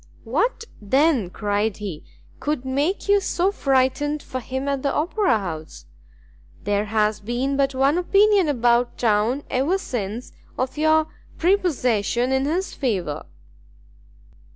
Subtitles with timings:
[0.23, 2.03] "What, then," cried he,
[2.39, 5.85] "could make you so frightened for him at the Opera house?
[6.63, 11.05] There has been but one opinion about town ever since of your
[11.37, 13.27] prepossession in his favour."